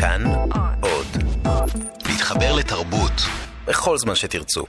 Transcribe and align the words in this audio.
כאן 0.00 0.22
עוד. 0.80 1.06
להתחבר 2.08 2.54
לתרבות 2.56 3.12
בכל 3.66 3.98
זמן 3.98 4.14
שתרצו. 4.14 4.64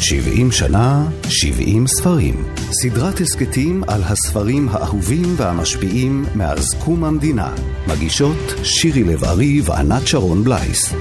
70 0.00 0.52
שנה, 0.52 1.08
70 1.28 1.86
ספרים. 1.86 2.54
סדרת 2.70 3.20
הסכתים 3.20 3.82
על 3.88 4.02
הספרים 4.02 4.68
האהובים 4.68 5.34
והמשפיעים 5.36 6.24
מאז 6.34 6.74
קום 6.84 7.04
המדינה. 7.04 7.54
מגישות 7.88 8.54
שירי 8.62 9.04
לב-ארי 9.04 9.60
וענת 9.64 10.06
שרון 10.06 10.44
בלייס. 10.44 10.94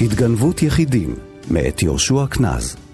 התגנבות 0.00 0.62
יחידים, 0.62 1.14
מאת 1.50 1.82
יהושע 1.82 2.26
קנז. 2.30 2.87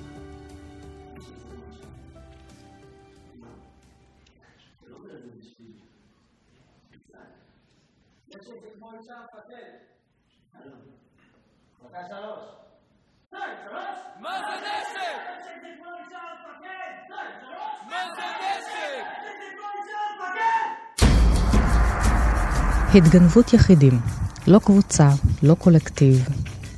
התגנבות 22.95 23.53
יחידים, 23.53 24.01
לא 24.47 24.59
קבוצה, 24.59 25.09
לא 25.43 25.55
קולקטיב, 25.55 26.29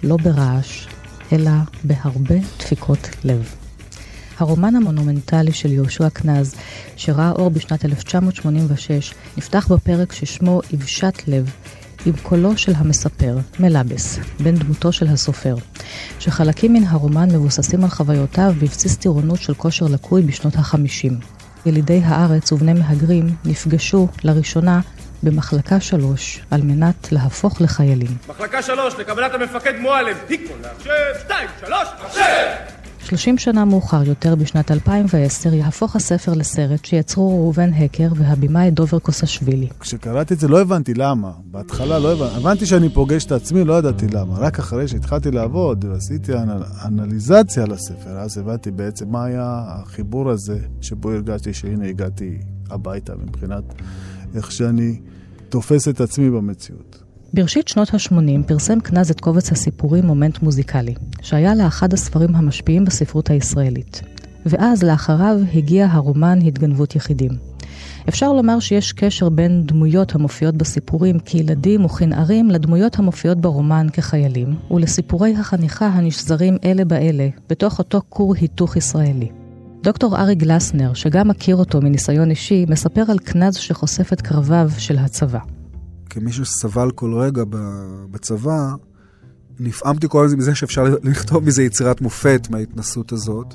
לא 0.03 0.17
ברעש, 0.17 0.87
אלא 1.33 1.51
בהרבה 1.85 2.35
דפיקות 2.59 3.09
לב. 3.25 3.55
הרומן 4.39 4.77
המונומנטלי 4.77 5.53
של 5.53 5.73
יהושע 5.73 6.11
קנז, 6.11 6.55
שראה 6.97 7.31
אור 7.31 7.51
בשנת 7.51 7.85
1986, 7.85 9.15
נפתח 9.37 9.73
בפרק 9.73 10.13
ששמו 10.13 10.61
"יבשת 10.73 11.15
לב", 11.27 11.51
עם 12.07 12.13
קולו 12.23 12.57
של 12.57 12.73
המספר, 12.77 13.39
מלאבס, 13.61 14.19
בן 14.41 14.55
דמותו 14.55 14.93
של 14.93 15.07
הסופר, 15.07 15.57
שחלקים 16.19 16.73
מן 16.73 16.85
הרומן 16.85 17.31
מבוססים 17.31 17.85
על 17.85 17.91
חוויותיו 17.91 18.55
בבסיס 18.59 18.97
טירונות 18.97 19.41
של 19.41 19.55
כושר 19.55 19.87
לקוי 19.87 20.23
בשנות 20.23 20.57
ה-50. 20.57 21.13
ילידי 21.67 22.01
הארץ 22.05 22.53
ובני 22.53 22.73
מהגרים 22.73 23.37
נפגשו 23.45 24.09
לראשונה 24.25 24.81
במחלקה 25.27 25.81
שלוש 25.81 26.41
על 26.51 26.63
מנת 26.63 27.13
להפוך 27.13 27.61
לחיילים. 27.61 28.17
מחלקה 28.29 28.63
שלוש, 28.63 28.95
לקבלת 28.99 29.35
המפקד 29.35 29.73
מועלם, 29.81 30.17
היקון 30.29 30.57
להחשב, 30.63 30.91
שתיים, 31.25 31.49
שלוש, 31.61 31.89
מחשב! 32.05 32.23
30 33.07 33.39
שנה 33.39 33.65
מאוחר 33.65 34.03
יותר, 34.03 34.35
בשנת 34.35 34.71
2010, 34.71 35.55
יהפוך 35.55 35.97
הספר 35.97 36.33
לסרט 36.33 36.85
שיצרו 36.85 37.39
ראובן 37.39 37.71
הקר 37.73 38.09
והבימאי 38.17 38.71
דובר 38.71 38.99
קוסשווילי. 38.99 39.69
כשקראתי 39.81 40.35
את 40.35 40.41
זה 40.41 40.49
לא 40.49 40.61
הבנתי 40.61 40.95
למה. 40.95 41.31
בהתחלה 41.45 41.99
לא 41.99 42.13
הבנתי. 42.13 42.37
הבנתי 42.37 42.67
שאני 42.67 42.89
פוגש 42.89 43.25
את 43.25 43.33
עצמי, 43.33 43.65
לא 43.65 43.79
ידעתי 43.79 44.07
למה. 44.09 44.39
רק 44.39 44.59
אחרי 44.59 44.89
שהתחלתי 44.89 45.31
לעבוד 45.31 45.85
ועשיתי 45.85 46.33
אנ... 46.35 46.49
אנליזציה 46.85 47.65
לספר, 47.67 48.19
אז 48.19 48.39
הבנתי 48.39 48.71
בעצם 48.71 49.09
מה 49.09 49.25
היה 49.25 49.65
החיבור 49.67 50.31
הזה, 50.31 50.59
שבו 50.81 51.11
הרגשתי 51.11 51.55
שהנה 51.55 51.87
הגעתי 51.87 52.39
הביתה 52.71 53.13
מבחינת 53.27 53.65
איך 54.35 54.53
שאני 54.53 55.01
תופס 55.49 55.89
את 55.89 56.01
עצמי 56.01 56.31
במציאות. 56.31 57.03
בראשית 57.35 57.69
שנות 57.69 57.95
ה-80 57.95 58.47
פרסם 58.47 58.81
קנז 58.81 59.11
את 59.11 59.21
קובץ 59.21 59.53
הסיפורים 59.53 60.07
מומנט 60.07 60.43
מוזיקלי, 60.43 60.95
שהיה 61.23 61.55
לאחד 61.55 61.93
הספרים 61.93 62.37
המשפיעים 62.37 62.85
בספרות 62.85 63.31
הישראלית. 63.31 64.03
ואז 64.47 64.83
לאחריו 64.83 65.39
הגיע 65.55 65.87
הרומן 65.91 66.39
התגנבות 66.47 66.97
יחידים. 66.97 67.31
אפשר 68.09 68.33
לומר 68.33 68.61
שיש 68.61 68.93
קשר 68.93 69.29
בין 69.29 69.67
דמויות 69.67 70.15
המופיעות 70.15 70.57
בסיפורים 70.57 71.19
כילדים 71.19 71.85
וכנערים 71.85 72.51
לדמויות 72.51 72.99
המופיעות 72.99 73.39
ברומן 73.39 73.87
כחיילים, 73.93 74.55
ולסיפורי 74.71 75.35
החניכה 75.37 75.87
הנשזרים 75.87 76.57
אלה 76.65 76.85
באלה, 76.85 77.29
בתוך 77.49 77.79
אותו 77.79 78.01
כור 78.09 78.35
היתוך 78.35 78.77
ישראלי. 78.77 79.29
דוקטור 79.83 80.17
ארי 80.17 80.35
גלסנר, 80.35 80.95
שגם 80.95 81.29
מכיר 81.29 81.57
אותו 81.57 81.81
מניסיון 81.81 82.31
אישי, 82.31 82.67
מספר 82.69 83.05
על 83.09 83.19
קנז 83.19 83.55
שחושף 83.55 84.13
את 84.13 84.21
קרביו 84.21 84.71
של 84.79 84.99
הצבא. 84.99 85.39
כמישהו 86.11 86.45
שסבל 86.45 86.91
כל 86.91 87.15
רגע 87.15 87.43
בצבא, 88.11 88.71
נפעמתי 89.61 90.07
כל 90.11 90.25
הזמן 90.25 90.39
מזה 90.39 90.55
שאפשר 90.55 90.85
לכתוב 91.03 91.45
מזה 91.45 91.63
יצירת 91.63 92.01
מופת 92.01 92.47
מההתנסות 92.51 93.13
הזאת. 93.13 93.55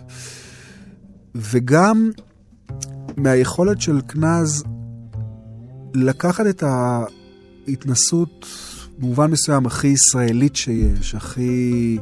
וגם 1.36 2.12
מהיכולת 3.18 3.82
של 3.82 4.02
קנז 4.08 4.64
לקחת 5.94 6.46
את 6.46 6.64
ההתנסות, 7.68 8.46
במובן 9.00 9.32
מסוים, 9.32 9.66
הכי 9.66 9.88
ישראלית 9.88 10.56
שיש, 10.56 11.16
הכי 11.16 11.98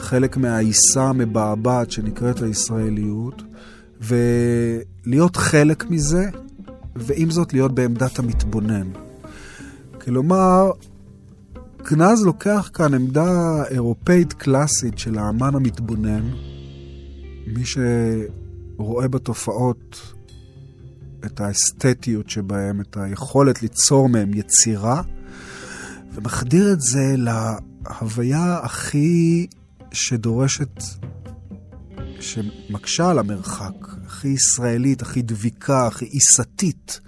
חלק 0.00 0.36
מהעיסה 0.36 1.02
המבעבעת 1.02 1.90
שנקראת 1.90 2.42
הישראליות, 2.42 3.42
ולהיות 4.00 5.36
חלק 5.36 5.90
מזה, 5.90 6.24
ועם 6.96 7.30
זאת 7.30 7.52
להיות 7.52 7.74
בעמדת 7.74 8.18
המתבונן. 8.18 8.88
כלומר, 10.00 10.70
גנז 11.90 12.22
לוקח 12.24 12.70
כאן 12.74 12.94
עמדה 12.94 13.62
אירופאית 13.70 14.32
קלאסית 14.32 14.98
של 14.98 15.18
האמן 15.18 15.54
המתבונן, 15.54 16.30
מי 17.46 17.62
שרואה 17.64 19.08
בתופעות 19.08 20.14
את 21.26 21.40
האסתטיות 21.40 22.30
שבהם, 22.30 22.80
את 22.80 22.96
היכולת 22.96 23.62
ליצור 23.62 24.08
מהם 24.08 24.34
יצירה, 24.34 25.02
ומחדיר 26.14 26.72
את 26.72 26.80
זה 26.80 27.14
להוויה 27.16 28.58
הכי 28.62 29.46
שדורשת, 29.92 30.82
שמקשה 32.20 33.10
על 33.10 33.18
המרחק, 33.18 33.74
הכי 34.06 34.28
ישראלית, 34.28 35.02
הכי 35.02 35.22
דביקה, 35.22 35.86
הכי 35.86 36.04
עיסתית. 36.04 37.00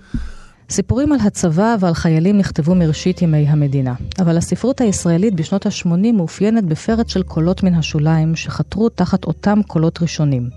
סיפורים 0.71 1.13
על 1.13 1.19
הצבא 1.21 1.77
ועל 1.81 1.95
חיילים 1.95 2.39
נכתבו 2.39 2.75
מראשית 2.75 3.23
ימי 3.23 3.49
המדינה, 3.49 3.95
אבל 4.19 4.37
הספרות 4.37 4.81
הישראלית 4.81 5.35
בשנות 5.35 5.67
ה-80 5.67 6.13
מאופיינת 6.15 6.65
בפרץ 6.65 7.13
של 7.13 7.23
קולות 7.23 7.63
מן 7.63 7.75
השוליים 7.75 8.37
שחתרו 8.37 8.89
תחת 8.89 9.25
אותם 9.25 9.61
קולות 9.67 10.03
ראשונים. 10.03 10.51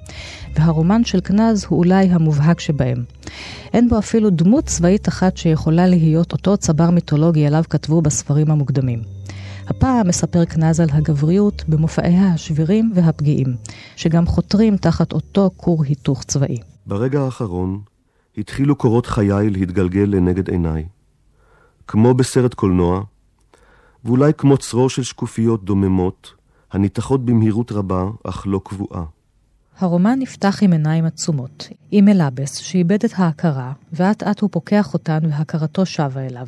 והרומן 0.56 1.04
של 1.04 1.20
קנז 1.20 1.66
הוא 1.70 1.80
אולי 1.80 2.06
המובהק 2.06 2.60
שבהם. 2.60 3.04
אין 3.74 3.90
בו 3.90 4.00
אפילו 4.00 4.30
דמות 4.30 4.66
צבאית 4.66 5.08
אחת 5.08 5.38
שיכולה 5.38 5.88
להיות 5.88 6.32
אותו 6.32 6.58
צבר 6.58 6.90
מיתולוגי 6.90 7.48
עליו 7.48 7.64
כתבו 7.70 8.02
בספרים 8.02 8.52
המוקדמים. 8.52 9.15
הפעם 9.68 10.08
מספר 10.08 10.46
קנז 10.46 10.80
על 10.80 10.90
הגבריות 10.92 11.64
במופעיה 11.68 12.34
השבירים 12.34 12.92
והפגיעים, 12.96 13.48
שגם 13.96 14.26
חותרים 14.26 14.78
תחת 14.78 15.14
אותו 15.14 15.52
כור 15.58 15.84
היתוך 15.84 16.24
צבאי. 16.24 16.58
ברגע 16.86 17.22
האחרון 17.22 17.82
התחילו 18.38 18.76
קורות 18.76 19.06
חיי 19.06 19.50
להתגלגל 19.50 20.06
לנגד 20.08 20.50
עיניי. 20.50 20.86
כמו 21.88 22.14
בסרט 22.14 22.54
קולנוע, 22.54 23.04
ואולי 24.06 24.32
כמו 24.38 24.58
צרור 24.58 24.90
של 24.90 25.04
שקופיות 25.04 25.66
דוממות, 25.66 26.34
הניתחות 26.72 27.26
במהירות 27.26 27.72
רבה, 27.72 28.06
אך 28.24 28.44
לא 28.48 28.62
קבועה. 28.64 29.04
הרומן 29.80 30.20
נפתח 30.20 30.64
עם 30.64 30.72
עיניים 30.72 31.06
עצומות, 31.06 31.70
עם 31.92 32.06
מלאבס 32.06 32.58
שאיבד 32.58 33.06
את 33.06 33.12
ההכרה, 33.16 33.74
ואט 33.94 34.24
אט 34.24 34.40
הוא 34.40 34.50
פוקח 34.54 34.94
אותן 34.94 35.20
והכרתו 35.30 35.86
שבה 35.86 36.26
אליו. 36.26 36.48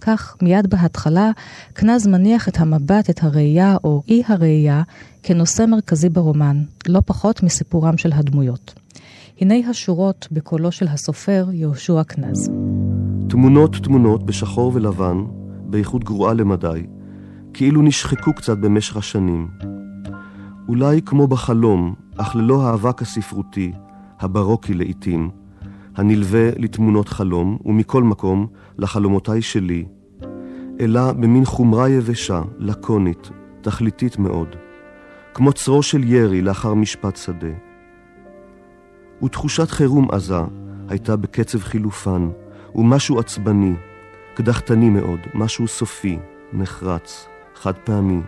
כך, 0.00 0.36
מיד 0.42 0.70
בהתחלה, 0.70 1.30
קנז 1.72 2.06
מניח 2.06 2.48
את 2.48 2.60
המבט, 2.60 3.10
את 3.10 3.22
הראייה 3.22 3.76
או 3.84 4.02
אי 4.08 4.22
הראייה, 4.28 4.82
כנושא 5.22 5.64
מרכזי 5.68 6.08
ברומן, 6.08 6.62
לא 6.88 7.00
פחות 7.06 7.42
מסיפורם 7.42 7.98
של 7.98 8.12
הדמויות. 8.12 8.74
הנה 9.40 9.54
השורות 9.70 10.28
בקולו 10.32 10.72
של 10.72 10.88
הסופר 10.88 11.46
יהושע 11.52 12.02
קנז. 12.02 12.50
תמונות 13.28 13.76
תמונות 13.76 14.26
בשחור 14.26 14.72
ולבן, 14.74 15.24
באיכות 15.60 16.04
גרועה 16.04 16.34
למדי, 16.34 16.86
כאילו 17.54 17.82
נשחקו 17.82 18.32
קצת 18.32 18.58
במשך 18.58 18.96
השנים. 18.96 19.48
אולי 20.68 21.02
כמו 21.02 21.26
בחלום, 21.26 21.94
אך 22.16 22.36
ללא 22.36 22.62
האבק 22.62 23.02
הספרותי, 23.02 23.72
הברוקי 24.20 24.74
לעתים, 24.74 25.30
הנלווה 25.96 26.50
לתמונות 26.56 27.08
חלום, 27.08 27.58
ומכל 27.64 28.02
מקום, 28.02 28.46
לחלומותיי 28.78 29.42
שלי, 29.42 29.84
אלא 30.80 31.12
במין 31.12 31.44
חומרה 31.44 31.88
יבשה, 31.88 32.42
לקונית, 32.58 33.30
תכליתית 33.60 34.18
מאוד, 34.18 34.56
כמו 35.34 35.52
צרו 35.52 35.82
של 35.82 36.04
ירי 36.04 36.42
לאחר 36.42 36.74
משפט 36.74 37.16
שדה. 37.16 37.54
ותחושת 39.22 39.70
חירום 39.70 40.10
עזה 40.10 40.40
הייתה 40.88 41.16
בקצב 41.16 41.58
חילופן, 41.58 42.28
ומשהו 42.74 43.18
עצבני, 43.18 43.74
קדחתני 44.34 44.90
מאוד, 44.90 45.18
משהו 45.34 45.68
סופי, 45.68 46.18
נחרץ, 46.52 47.28
חד 47.54 47.74
פעמי. 47.74 48.20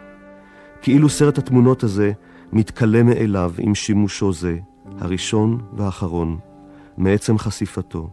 כאילו 0.82 1.08
סרט 1.08 1.38
התמונות 1.38 1.82
הזה 1.82 2.12
מתכלה 2.52 3.02
מאליו 3.02 3.52
עם 3.58 3.74
שימושו 3.74 4.32
זה, 4.32 4.58
הראשון 4.98 5.58
והאחרון, 5.76 6.38
מעצם 6.96 7.38
חשיפתו. 7.38 8.10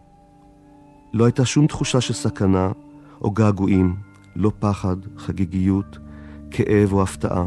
לא 1.12 1.24
הייתה 1.24 1.44
שום 1.44 1.66
תחושה 1.66 2.00
של 2.00 2.14
סכנה 2.14 2.72
או 3.22 3.30
געגועים, 3.30 4.07
לא 4.38 4.52
פחד, 4.58 4.96
חגיגיות, 5.16 5.98
כאב 6.50 6.92
או 6.92 7.02
הפתעה, 7.02 7.46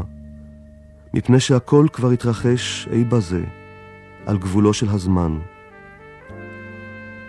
מפני 1.14 1.40
שהכל 1.40 1.86
כבר 1.92 2.10
התרחש 2.10 2.88
אי 2.92 3.04
בזה, 3.04 3.44
על 4.26 4.38
גבולו 4.38 4.74
של 4.74 4.88
הזמן. 4.88 5.38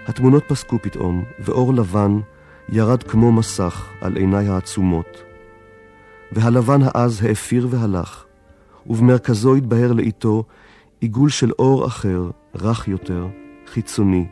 התמונות 0.08 0.44
פסקו 0.48 0.80
פתאום, 0.82 1.24
ואור 1.40 1.74
לבן 1.74 2.20
ירד 2.70 3.04
כמו 3.04 3.32
מסך 3.32 3.90
על 4.02 4.16
עיניי 4.16 4.48
העצומות. 4.48 5.24
והלבן 6.32 6.80
העז 6.84 7.24
האפיר 7.24 7.68
והלך, 7.70 8.26
ובמרכזו 8.88 9.56
התבהר 9.56 9.94
לאיתו 9.94 10.44
עיגול 11.00 11.30
של 11.30 11.52
אור 11.60 11.88
אחר, 11.88 12.30
רך 12.56 12.88
יותר, 12.88 13.28
חיצוני. 13.68 14.28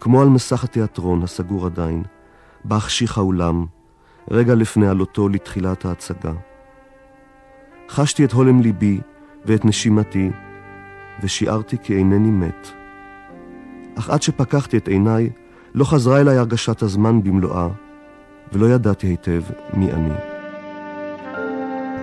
כמו 0.00 0.22
על 0.22 0.28
מסך 0.28 0.64
התיאטרון 0.64 1.22
הסגור 1.22 1.66
עדיין, 1.66 2.02
בה 2.64 2.76
החשיך 2.76 3.18
האולם, 3.18 3.66
רגע 4.30 4.54
לפני 4.54 4.88
עלותו 4.88 5.28
לתחילת 5.28 5.84
ההצגה. 5.84 6.32
חשתי 7.88 8.24
את 8.24 8.32
הולם 8.32 8.60
ליבי 8.60 9.00
ואת 9.44 9.64
נשימתי, 9.64 10.30
ושיערתי 11.22 11.76
כי 11.82 11.96
אינני 11.96 12.30
מת. 12.30 12.68
אך 13.98 14.10
עד 14.10 14.22
שפקחתי 14.22 14.76
את 14.76 14.88
עיניי, 14.88 15.30
לא 15.74 15.84
חזרה 15.84 16.20
אליי 16.20 16.36
הרגשת 16.36 16.82
הזמן 16.82 17.22
במלואה, 17.22 17.68
ולא 18.52 18.66
ידעתי 18.66 19.06
היטב 19.06 19.42
מי 19.74 19.92
אני. 19.92 20.14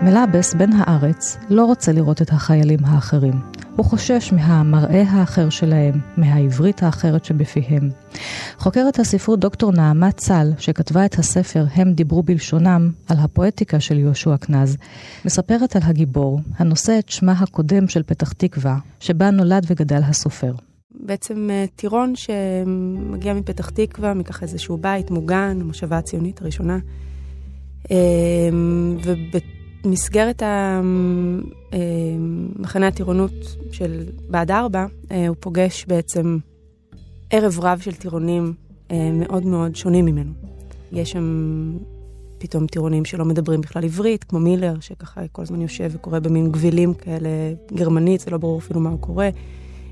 מלאבס, 0.01 0.53
בן 0.53 0.69
הארץ, 0.77 1.37
לא 1.49 1.65
רוצה 1.65 1.91
לראות 1.91 2.21
את 2.21 2.29
החיילים 2.29 2.79
האחרים. 2.85 3.54
הוא 3.75 3.85
חושש 3.85 4.33
מהמראה 4.33 5.03
האחר 5.07 5.49
שלהם, 5.49 5.93
מהעברית 6.17 6.83
האחרת 6.83 7.25
שבפיהם. 7.25 7.89
חוקרת 8.57 8.99
הספרות 8.99 9.39
דוקטור 9.39 9.71
נעמה 9.71 10.11
צל, 10.11 10.51
שכתבה 10.57 11.05
את 11.05 11.13
הספר 11.15 11.65
"הם 11.73 11.93
דיברו 11.93 12.23
בלשונם" 12.23 12.91
על 13.09 13.17
הפואטיקה 13.19 13.79
של 13.79 13.99
יהושע 13.99 14.37
קנז, 14.37 14.77
מספרת 15.25 15.75
על 15.75 15.81
הגיבור, 15.85 16.39
הנושא 16.57 16.99
את 16.99 17.09
שמה 17.09 17.31
הקודם 17.31 17.87
של 17.87 18.03
פתח 18.03 18.33
תקווה, 18.33 18.77
שבה 18.99 19.31
נולד 19.31 19.65
וגדל 19.67 20.01
הסופר. 20.03 20.53
בעצם 20.91 21.49
אה, 21.49 21.65
טירון 21.75 22.13
שמגיע 22.15 23.33
מפתח 23.33 23.69
תקווה, 23.69 24.13
מככה 24.13 24.45
איזשהו 24.45 24.77
בית 24.77 25.11
מוגן, 25.11 25.57
המושבה 25.61 25.97
הציונית 25.97 26.41
הראשונה. 26.41 26.77
אה, 27.91 28.49
ובמסגרת 29.85 30.43
המחנה 31.71 32.85
אה, 32.85 32.87
הטירונות 32.87 33.31
של 33.71 34.03
בעד 34.29 34.51
ארבע, 34.51 34.85
הוא 35.27 35.35
פוגש 35.39 35.85
בעצם 35.87 36.37
ערב 37.29 37.59
רב 37.61 37.79
של 37.79 37.93
טירונים 37.93 38.53
מאוד 39.13 39.45
מאוד 39.45 39.75
שונים 39.75 40.05
ממנו. 40.05 40.31
יש 40.91 41.11
שם 41.11 41.23
פתאום 42.37 42.67
טירונים 42.67 43.05
שלא 43.05 43.25
מדברים 43.25 43.61
בכלל 43.61 43.83
עברית, 43.83 44.23
כמו 44.23 44.39
מילר, 44.39 44.79
שככה 44.79 45.21
כל 45.31 45.41
הזמן 45.41 45.61
יושב 45.61 45.89
וקורא 45.93 46.19
במין 46.19 46.51
גבילים 46.51 46.93
כאלה 46.93 47.29
גרמנית, 47.73 48.21
זה 48.21 48.31
לא 48.31 48.37
ברור 48.37 48.59
אפילו 48.59 48.79
מה 48.79 48.89
הוא 48.89 48.99
קורא. 48.99 49.25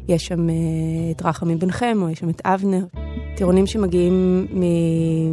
יש 0.08 0.26
שם 0.26 0.50
אה, 0.50 0.56
את 1.12 1.22
רחמי 1.22 1.56
בן 1.56 1.72
חם, 1.72 1.98
או 2.02 2.10
יש 2.10 2.20
שם 2.20 2.30
את 2.30 2.42
אבנר. 2.46 2.86
טירונים 3.36 3.68
שמגיעים 3.68 4.48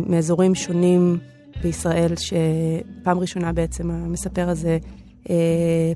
מאזורים 0.07 0.55
שונים 0.55 1.19
בישראל, 1.63 2.13
שפעם 2.17 3.19
ראשונה 3.19 3.53
בעצם 3.53 3.91
המספר 3.91 4.49
הזה 4.49 4.79
אה, 5.31 5.35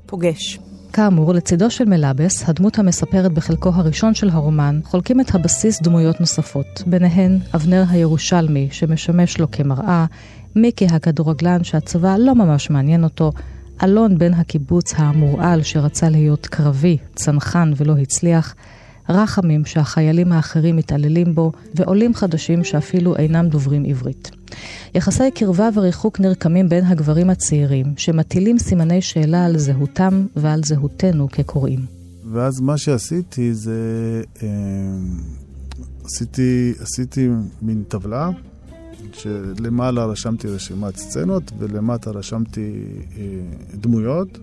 פוגש. 0.05 0.59
כאמור, 0.93 1.33
לצידו 1.33 1.71
של 1.71 1.85
מלאבס, 1.85 2.49
הדמות 2.49 2.79
המספרת 2.79 3.31
בחלקו 3.31 3.69
הראשון 3.73 4.13
של 4.13 4.29
הרומן, 4.29 4.79
חולקים 4.83 5.21
את 5.21 5.35
הבסיס 5.35 5.81
דמויות 5.81 6.19
נוספות, 6.19 6.83
ביניהן 6.87 7.39
אבנר 7.55 7.83
הירושלמי, 7.89 8.67
שמשמש 8.71 9.39
לו 9.39 9.51
כמראה, 9.51 10.05
מיקי 10.55 10.85
הכדורגלן 10.85 11.63
שהצבא 11.63 12.15
לא 12.19 12.35
ממש 12.35 12.69
מעניין 12.69 13.03
אותו, 13.03 13.31
אלון 13.83 14.17
בן 14.17 14.33
הקיבוץ 14.33 14.93
המורעל 14.97 15.63
שרצה 15.63 16.09
להיות 16.09 16.47
קרבי, 16.47 16.97
צנחן 17.15 17.73
ולא 17.77 17.93
הצליח, 17.97 18.55
רחמים 19.09 19.65
שהחיילים 19.65 20.31
האחרים 20.31 20.75
מתעללים 20.75 21.35
בו, 21.35 21.51
ועולים 21.75 22.13
חדשים 22.13 22.63
שאפילו 22.63 23.15
אינם 23.15 23.49
דוברים 23.49 23.85
עברית. 23.85 24.31
יחסי 24.95 25.31
קרבה 25.31 25.69
וריחוק 25.73 26.19
נרקמים 26.19 26.69
בין 26.69 26.85
הגברים 26.85 27.29
הצעירים, 27.29 27.93
שמטילים 27.97 28.59
סימני 28.59 29.01
שאלה 29.01 29.45
על 29.45 29.57
זהותם 29.57 30.25
ועל 30.35 30.63
זהותנו 30.63 31.27
כקוראים. 31.31 31.79
ואז 32.31 32.59
מה 32.61 32.77
שעשיתי 32.77 33.53
זה, 33.53 33.71
אה, 34.43 34.47
עשיתי, 36.03 36.73
עשיתי 36.79 37.29
מין 37.61 37.83
טבלה 37.87 38.29
שלמעלה 39.13 40.05
רשמתי 40.05 40.47
רשימת 40.47 40.95
סצנות 40.95 41.51
ולמטה 41.59 42.11
רשמתי 42.11 42.73
אה, 43.17 43.23
דמויות. 43.75 44.37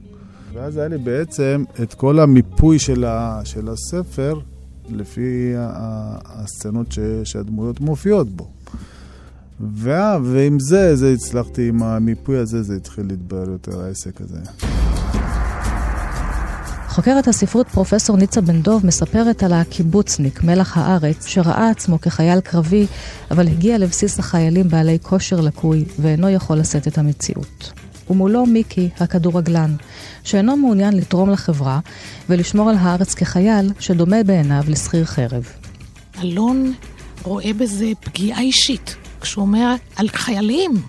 ואז 0.53 0.77
היה 0.77 0.89
לי 0.89 0.99
בעצם 0.99 1.65
את 1.83 1.95
כל 1.95 2.19
המיפוי 2.19 2.79
של, 2.79 3.05
ה, 3.05 3.41
של 3.45 3.69
הספר 3.69 4.41
לפי 4.91 5.53
הסצנות 6.25 6.93
ש, 6.93 6.99
שהדמויות 7.25 7.81
מופיעות 7.81 8.29
בו. 8.29 8.51
וה, 9.61 10.19
ועם 10.25 10.61
זה, 10.61 10.97
זה 10.97 11.13
הצלחתי, 11.13 11.69
עם 11.69 11.83
המיפוי 11.83 12.39
הזה, 12.39 12.63
זה 12.63 12.77
התחיל 12.77 13.07
להתבהר 13.07 13.51
יותר 13.51 13.81
העסק 13.81 14.21
הזה. 14.21 14.39
חוקרת 16.89 17.29
הספרות 17.29 17.69
פרופסור 17.69 18.17
ניצה 18.17 18.41
בן 18.41 18.63
דוב 18.63 18.87
מספרת 18.87 19.43
על 19.43 19.53
הקיבוצניק, 19.53 20.43
מלח 20.43 20.79
הארץ, 20.79 21.27
שראה 21.27 21.71
עצמו 21.71 22.01
כחייל 22.01 22.41
קרבי, 22.41 22.87
אבל 23.31 23.49
הגיע 23.49 23.79
לבסיס 23.79 24.19
החיילים 24.19 24.69
בעלי 24.69 24.99
כושר 25.03 25.41
לקוי, 25.41 25.85
ואינו 26.01 26.29
יכול 26.29 26.59
לשאת 26.59 26.89
את 26.89 26.99
המציאות. 26.99 27.82
ומולו 28.11 28.47
מיקי, 28.47 28.89
הכדורגלן, 29.01 29.77
שאינו 30.25 30.57
מעוניין 30.57 30.97
לתרום 30.97 31.31
לחברה 31.31 31.81
ולשמור 32.29 32.71
על 32.71 32.77
הארץ 32.79 33.15
כחייל, 33.15 33.73
שדומה 33.81 34.23
בעיניו 34.23 34.63
לשכיר 34.69 35.05
חרב. 35.05 35.49
אלון 36.23 36.73
רואה 37.23 37.53
בזה 37.53 37.87
פגיעה 38.01 38.41
אישית, 38.41 38.97
כשהוא 39.21 39.43
אומר 39.43 39.75
על 39.97 40.09
חיילים, 40.09 40.83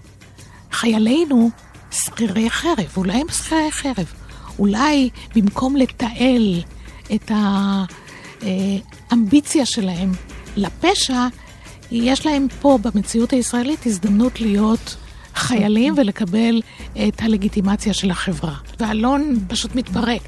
חיילינו 0.71 1.49
שכירי 1.91 2.49
חרב, 2.49 2.93
אולי 2.97 3.13
הם 3.13 3.27
שכירי 3.31 3.71
חרב. 3.71 4.05
אולי 4.59 5.09
במקום 5.35 5.75
לתעל 5.75 6.61
את 7.15 7.31
האמביציה 9.11 9.65
שלהם 9.65 10.11
לפשע, 10.55 11.27
יש 11.91 12.25
להם 12.25 12.47
פה 12.61 12.79
במציאות 12.81 13.33
הישראלית 13.33 13.85
הזדמנות 13.85 14.41
להיות 14.41 14.95
חיילים 15.35 15.93
ולקבל 15.97 16.61
את 17.07 17.21
הלגיטימציה 17.21 17.93
של 17.93 18.11
החברה. 18.11 18.55
ואלון 18.79 19.39
פשוט 19.47 19.75
מתפרק. 19.75 20.21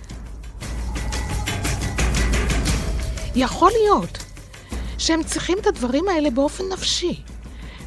יכול 3.35 3.71
להיות 3.81 4.17
שהם 4.97 5.23
צריכים 5.23 5.57
את 5.61 5.67
הדברים 5.67 6.09
האלה 6.09 6.29
באופן 6.29 6.63
נפשי, 6.73 7.21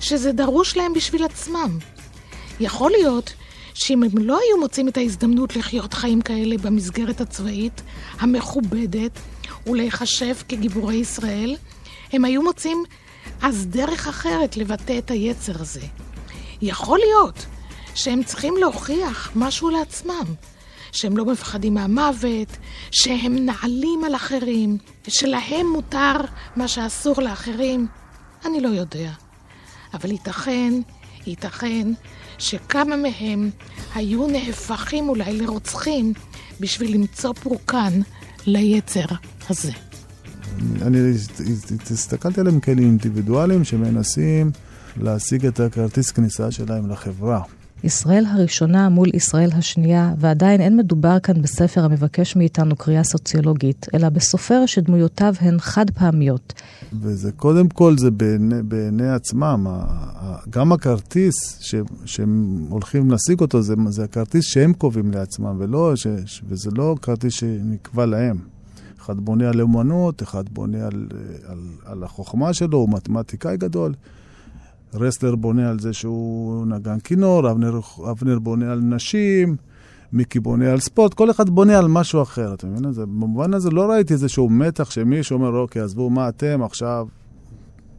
שזה 0.00 0.32
דרוש 0.32 0.76
להם 0.76 0.92
בשביל 0.92 1.24
עצמם. 1.24 1.78
יכול 2.60 2.90
להיות 2.90 3.34
שאם 3.74 4.02
הם 4.02 4.18
לא 4.18 4.38
היו 4.38 4.60
מוצאים 4.60 4.88
את 4.88 4.96
ההזדמנות 4.96 5.56
לחיות 5.56 5.94
חיים 5.94 6.20
כאלה 6.20 6.58
במסגרת 6.58 7.20
הצבאית 7.20 7.82
המכובדת 8.20 9.18
ולהיחשב 9.66 10.34
כגיבורי 10.48 10.94
ישראל, 10.94 11.56
הם 12.12 12.24
היו 12.24 12.42
מוצאים 12.42 12.84
אז 13.42 13.66
דרך 13.66 14.08
אחרת 14.08 14.56
לבטא 14.56 14.98
את 14.98 15.10
היצר 15.10 15.52
הזה. 15.60 15.86
יכול 16.62 16.98
להיות 16.98 17.46
שהם 17.94 18.22
צריכים 18.22 18.54
להוכיח 18.56 19.32
משהו 19.34 19.70
לעצמם, 19.70 20.24
שהם 20.92 21.16
לא 21.16 21.24
מפחדים 21.24 21.74
מהמוות, 21.74 22.48
שהם 22.90 23.36
נעלים 23.46 24.04
על 24.06 24.14
אחרים, 24.14 24.78
שלהם 25.08 25.66
מותר 25.72 26.16
מה 26.56 26.68
שאסור 26.68 27.22
לאחרים. 27.22 27.86
אני 28.46 28.60
לא 28.60 28.68
יודע. 28.68 29.10
אבל 29.94 30.10
ייתכן, 30.10 30.72
ייתכן 31.26 31.92
שכמה 32.38 32.96
מהם 32.96 33.50
היו 33.94 34.26
נהפכים 34.26 35.08
אולי 35.08 35.32
לרוצחים 35.40 36.12
בשביל 36.60 36.94
למצוא 36.94 37.32
פורקן 37.32 38.00
ליצר 38.46 39.06
הזה. 39.50 39.72
אני 40.82 40.98
הסתכלתי 41.90 42.40
עליהם 42.40 42.60
כאלה 42.60 42.80
אינדיבידואלים 42.80 43.64
שמנסים 43.64 44.50
להשיג 45.00 45.46
את 45.46 45.60
הכרטיס 45.60 46.10
כניסה 46.10 46.50
שלהם 46.50 46.90
לחברה. 46.90 47.42
ישראל 47.84 48.24
הראשונה 48.26 48.88
מול 48.88 49.08
ישראל 49.14 49.50
השנייה, 49.52 50.14
ועדיין 50.18 50.60
אין 50.60 50.76
מדובר 50.76 51.18
כאן 51.18 51.42
בספר 51.42 51.84
המבקש 51.84 52.36
מאיתנו 52.36 52.76
קריאה 52.76 53.04
סוציולוגית, 53.04 53.86
אלא 53.94 54.08
בסופר 54.08 54.66
שדמויותיו 54.66 55.34
הן 55.40 55.58
חד 55.58 55.90
פעמיות. 55.90 56.54
וזה 57.00 57.32
קודם 57.32 57.68
כל, 57.68 57.98
זה 57.98 58.10
בעיני, 58.10 58.62
בעיני 58.62 59.10
עצמם. 59.10 59.66
גם 60.50 60.72
הכרטיס 60.72 61.34
ש, 61.60 61.74
שהם 62.04 62.64
הולכים 62.68 63.10
להשיג 63.10 63.40
אותו, 63.40 63.62
זה, 63.62 63.74
זה 63.88 64.04
הכרטיס 64.04 64.44
שהם 64.44 64.72
קובעים 64.72 65.10
לעצמם, 65.10 65.56
ולא, 65.58 65.96
ש, 65.96 66.06
וזה 66.48 66.70
לא 66.76 66.96
כרטיס 67.02 67.34
שנקבע 67.34 68.06
להם. 68.06 68.38
אחד 69.00 69.20
בונה 69.20 69.48
על 69.48 69.60
אמנות, 69.60 70.22
אחד 70.22 70.44
בונה 70.48 70.86
על, 70.86 71.06
על, 71.46 71.58
על 71.84 72.04
החוכמה 72.04 72.52
שלו, 72.54 72.78
הוא 72.78 72.88
מתמטיקאי 72.88 73.56
גדול. 73.56 73.94
רסלר 74.94 75.36
בונה 75.36 75.70
על 75.70 75.78
זה 75.78 75.92
שהוא 75.92 76.66
נגן 76.66 77.00
כינור, 77.00 77.50
אבנר, 77.50 77.80
אבנר 78.10 78.38
בונה 78.38 78.72
על 78.72 78.80
נשים, 78.80 79.56
מיקי 80.12 80.40
בונה 80.40 80.72
על 80.72 80.80
ספורט, 80.80 81.14
כל 81.14 81.30
אחד 81.30 81.50
בונה 81.50 81.78
על 81.78 81.88
משהו 81.88 82.22
אחר, 82.22 82.54
אתה 82.54 82.66
מבין? 82.66 82.92
זה, 82.92 83.06
במובן 83.06 83.54
הזה 83.54 83.70
לא 83.70 83.90
ראיתי 83.90 84.12
איזשהו 84.12 84.48
מתח 84.48 84.90
שמישהו 84.90 85.36
אומר, 85.36 85.58
אוקיי, 85.58 85.82
עזבו, 85.82 86.10
מה 86.10 86.28
אתם 86.28 86.62
עכשיו? 86.62 87.06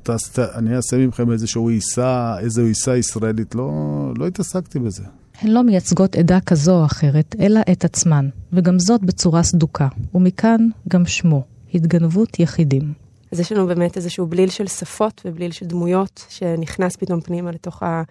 תס, 0.03 0.39
אני 0.39 0.75
אעשה 0.75 1.07
מכם 1.07 1.31
איזשהו 1.31 1.69
עיסה, 1.69 2.39
איזו 2.39 2.61
עיסה 2.61 2.97
ישראלית. 2.97 3.55
לא, 3.55 3.71
לא 4.17 4.27
התעסקתי 4.27 4.79
בזה. 4.79 5.03
הן 5.41 5.51
לא 5.51 5.63
מייצגות 5.63 6.15
עדה 6.15 6.39
כזו 6.39 6.79
או 6.79 6.85
אחרת, 6.85 7.35
אלא 7.39 7.59
את 7.71 7.85
עצמן, 7.85 8.29
וגם 8.53 8.79
זאת 8.79 9.01
בצורה 9.03 9.43
סדוקה, 9.43 9.87
ומכאן 10.15 10.67
גם 10.87 11.05
שמו, 11.05 11.43
התגנבות 11.73 12.39
יחידים. 12.39 12.93
אז 13.31 13.39
יש 13.39 13.51
לנו 13.51 13.67
באמת 13.67 13.97
איזשהו 13.97 14.27
בליל 14.27 14.49
של 14.49 14.67
שפות 14.67 15.21
ובליל 15.25 15.51
של 15.51 15.65
דמויות 15.65 16.25
שנכנס 16.29 16.95
פתאום 16.95 17.21
פנימה 17.21 17.51
לתוך 17.51 17.83
ה, 17.83 18.03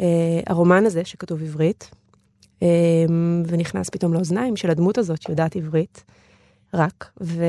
אה, 0.00 0.40
הרומן 0.46 0.86
הזה 0.86 1.04
שכתוב 1.04 1.42
עברית, 1.42 1.90
אה, 2.62 2.68
ונכנס 3.46 3.90
פתאום 3.90 4.14
לאוזניים 4.14 4.56
של 4.56 4.70
הדמות 4.70 4.98
הזאת 4.98 5.22
שיודעת 5.22 5.56
עברית 5.56 6.04
רק, 6.74 7.10
ו, 7.20 7.44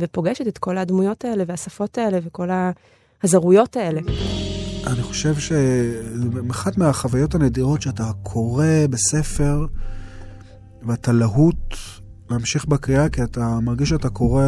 ופוגשת 0.00 0.48
את 0.48 0.58
כל 0.58 0.78
הדמויות 0.78 1.24
האלה 1.24 1.44
והשפות 1.46 1.98
האלה 1.98 2.18
וכל 2.22 2.48
הזרויות 3.22 3.76
האלה. 3.76 4.00
אני 4.86 5.02
חושב 5.02 5.34
שאחת 5.34 6.78
מהחוויות 6.78 7.34
הנדירות 7.34 7.82
שאתה 7.82 8.10
קורא 8.22 8.66
בספר 8.90 9.66
ואתה 10.82 11.12
להוט 11.12 11.74
להמשיך 12.30 12.66
בקריאה 12.66 13.08
כי 13.08 13.22
אתה 13.22 13.58
מרגיש 13.62 13.88
שאתה 13.88 14.08
קורא 14.08 14.44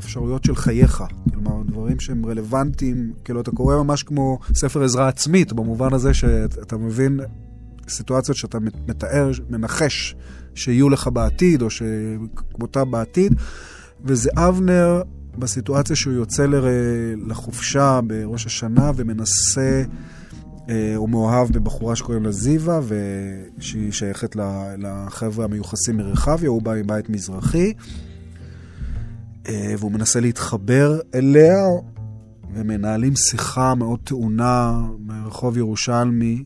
אפשרויות 0.00 0.44
של 0.44 0.56
חייך. 0.56 1.04
כלומר, 1.30 1.62
דברים 1.66 2.00
שהם 2.00 2.26
רלוונטיים, 2.26 3.12
כאילו 3.24 3.40
אתה 3.40 3.50
קורא 3.50 3.76
ממש 3.76 4.02
כמו 4.02 4.38
ספר 4.54 4.84
עזרה 4.84 5.08
עצמית, 5.08 5.52
במובן 5.52 5.94
הזה 5.94 6.14
שאתה 6.14 6.76
מבין 6.76 7.20
סיטואציות 7.88 8.36
שאתה 8.36 8.58
מתאר, 8.88 9.30
מנחש 9.50 10.16
שיהיו 10.54 10.88
לך 10.88 11.08
בעתיד, 11.12 11.62
או 11.62 11.70
שכמותה 11.70 12.84
בעתיד, 12.84 13.34
וזה 14.04 14.30
אבנר 14.36 15.02
בסיטואציה 15.38 15.96
שהוא 15.96 16.14
יוצא 16.14 16.46
לחופשה 17.26 18.00
בראש 18.06 18.46
השנה 18.46 18.92
ומנסה, 18.96 19.82
אה, 20.68 20.96
הוא 20.96 21.08
מאוהב 21.08 21.52
בבחורה 21.52 21.96
שקוראים 21.96 22.24
לה 22.24 22.32
זיווה, 22.32 22.80
ושהיא 22.88 23.92
שייכת 23.92 24.36
לחבר'ה 24.78 25.44
המיוחסים 25.44 25.96
מרחביה, 25.96 26.48
הוא 26.48 26.62
בא 26.62 26.74
מבית 26.74 27.10
מזרחי, 27.10 27.72
והוא 29.48 29.92
מנסה 29.92 30.20
להתחבר 30.20 31.00
אליה, 31.14 31.58
ומנהלים 32.54 33.16
שיחה 33.16 33.74
מאוד 33.74 34.00
טעונה 34.04 34.80
מרחוב 34.98 35.56
ירושלמי, 35.56 36.44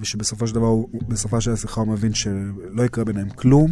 ושבסופו 0.00 0.46
של 0.46 0.54
דבר, 0.54 0.74
בסופה 1.08 1.40
של 1.40 1.52
השיחה 1.52 1.80
הוא 1.80 1.88
מבין 1.88 2.14
שלא 2.14 2.82
יקרה 2.84 3.04
ביניהם 3.04 3.28
כלום. 3.28 3.70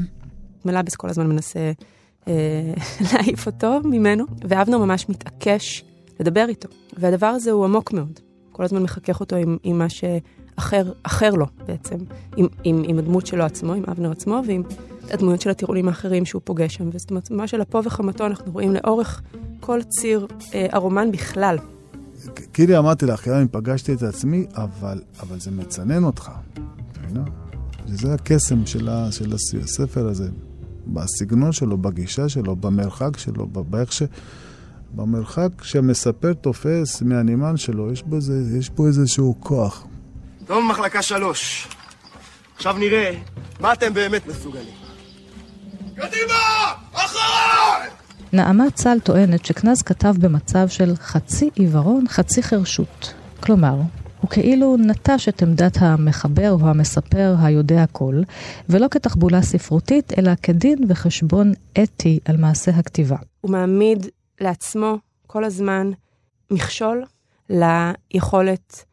מלאבס 0.65 0.97
כל 0.97 1.09
הזמן 1.09 1.27
מנסה 1.27 1.73
אה, 2.29 2.75
להעיף 3.13 3.47
אותו 3.47 3.81
ממנו, 3.85 4.25
ואבנר 4.49 4.79
ממש 4.79 5.09
מתעקש 5.09 5.85
לדבר 6.21 6.47
איתו. 6.49 6.69
והדבר 6.97 7.27
הזה 7.27 7.51
הוא 7.51 7.65
עמוק 7.65 7.93
מאוד. 7.93 8.21
כל 8.53 8.65
הזמן 8.65 8.83
מחכך 8.83 9.21
אותו 9.21 9.37
עם, 9.37 9.57
עם 9.63 9.79
מה 9.79 9.89
שאחר 9.89 10.19
אחר 11.03 11.35
לו 11.35 11.47
בעצם, 11.67 11.97
עם, 12.37 12.47
עם, 12.65 12.83
עם 12.87 12.99
הדמות 12.99 13.27
שלו 13.27 13.45
עצמו, 13.45 13.75
עם 13.75 13.85
אבנר 13.89 14.11
עצמו, 14.11 14.43
ועם 14.47 14.63
הדמויות 15.11 15.41
של 15.41 15.51
הטירונים 15.51 15.89
האחרים 15.89 16.25
שהוא 16.25 16.43
פוגש 16.45 16.75
שם. 16.75 16.99
זאת 16.99 17.11
אומרת, 17.11 17.31
מה 17.31 17.47
של 17.47 17.63
אפו 17.63 17.85
וחמתו 17.85 18.27
אנחנו 18.27 18.53
רואים 18.53 18.75
לאורך 18.75 19.23
כל 19.61 19.81
ציר 19.83 20.27
אה, 20.55 20.67
הרומן 20.71 21.13
בכלל. 21.13 21.57
כאילו 22.53 22.79
אמרתי 22.79 23.07
לך, 23.07 23.29
גם 23.29 23.37
אם 23.37 23.49
פגשתי 23.51 23.93
את 23.93 24.03
עצמי, 24.03 24.47
אבל, 24.55 25.01
אבל 25.21 25.41
זה 25.41 25.51
מצנן 25.51 26.05
אותך, 26.05 26.31
מבינה? 27.03 27.25
זה 27.87 28.15
הקסם 28.15 28.67
של, 28.67 28.89
ה, 28.89 29.13
של 29.13 29.33
הספר 29.63 30.09
הזה. 30.09 30.29
בסגנון 30.87 31.53
שלו, 31.53 31.79
בגישה 31.79 32.29
שלו, 32.29 32.57
במרחק 32.57 33.17
שלו, 33.17 33.47
באיך 33.47 33.93
ש... 33.93 34.03
במרחק 34.95 35.63
שהמספר 35.63 36.33
תופס 36.33 37.03
מהנימן 37.03 37.57
שלו, 37.57 37.93
יש, 37.93 38.03
בזה, 38.03 38.59
יש 38.59 38.69
פה 38.69 38.87
איזשהו 38.87 39.37
כוח. 39.41 39.87
טוב, 40.49 40.65
מחלקה 40.65 41.03
שלוש. 41.03 41.69
עכשיו 42.57 42.77
נראה 42.79 43.15
מה 43.61 43.73
אתם 43.73 43.95
באמת 43.95 44.27
מסוגלים. 44.27 44.75
קדימה! 45.95 46.73
אחריי! 46.93 47.91
נעמה 48.33 48.65
צל 48.75 49.01
טוענת 49.01 49.45
שקנז 49.45 49.83
כתב 49.83 50.15
במצב 50.21 50.69
של 50.69 50.97
חצי 50.97 51.51
עיוורון, 51.55 52.05
חצי 52.09 52.43
חרשות. 52.43 53.15
כלומר, 53.41 53.75
הוא 54.21 54.31
כאילו 54.31 54.77
נטש 54.77 55.29
את 55.29 55.43
עמדת 55.43 55.77
המחבר 55.81 56.51
או 56.51 56.69
המספר 56.69 57.35
היודע 57.43 57.83
הכל, 57.83 58.23
ולא 58.69 58.87
כתחבולה 58.91 59.43
ספרותית, 59.43 60.19
אלא 60.19 60.33
כדין 60.43 60.79
וחשבון 60.89 61.53
אתי 61.83 62.19
על 62.25 62.37
מעשה 62.37 62.71
הכתיבה. 62.71 63.17
הוא 63.41 63.51
מעמיד 63.51 64.07
לעצמו 64.41 64.99
כל 65.27 65.45
הזמן 65.45 65.91
מכשול 66.51 67.05
ליכולת 67.51 68.85